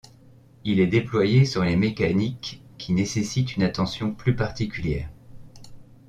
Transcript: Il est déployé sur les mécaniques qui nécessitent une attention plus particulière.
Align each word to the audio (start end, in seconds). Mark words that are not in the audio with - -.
Il 0.65 0.79
est 0.79 0.87
déployé 0.87 1.45
sur 1.45 1.63
les 1.63 1.75
mécaniques 1.75 2.63
qui 2.79 2.91
nécessitent 2.93 3.55
une 3.55 3.61
attention 3.61 4.11
plus 4.15 4.35
particulière. 4.35 5.07